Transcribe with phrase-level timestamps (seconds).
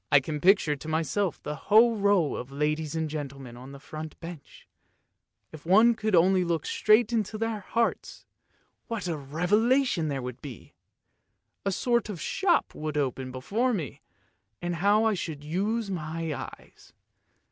[0.11, 3.79] "I can picture to myself the whole row of ladies and gentle men on the
[3.79, 4.67] front bench,
[5.51, 8.25] if one could only look straight into their hearts—
[8.87, 10.73] what a revelation there would be!
[11.67, 14.01] A sort of shop would open before me,
[14.59, 16.93] and how I should use my eyes